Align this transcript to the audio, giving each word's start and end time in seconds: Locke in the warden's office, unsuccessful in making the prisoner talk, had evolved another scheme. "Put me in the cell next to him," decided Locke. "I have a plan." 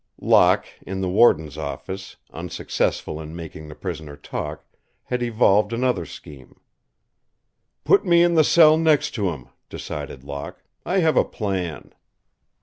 Locke 0.23 0.65
in 0.81 0.99
the 1.01 1.07
warden's 1.07 1.59
office, 1.59 2.15
unsuccessful 2.33 3.21
in 3.21 3.35
making 3.35 3.67
the 3.67 3.75
prisoner 3.75 4.15
talk, 4.17 4.65
had 5.03 5.21
evolved 5.21 5.73
another 5.73 6.07
scheme. 6.07 6.59
"Put 7.83 8.03
me 8.03 8.23
in 8.23 8.33
the 8.33 8.43
cell 8.43 8.77
next 8.79 9.11
to 9.11 9.29
him," 9.29 9.49
decided 9.69 10.23
Locke. 10.23 10.63
"I 10.87 11.01
have 11.01 11.17
a 11.17 11.23
plan." 11.23 11.93